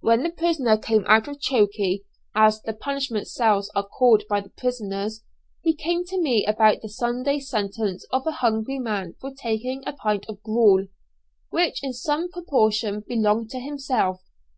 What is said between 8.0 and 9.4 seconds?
of a hungry man for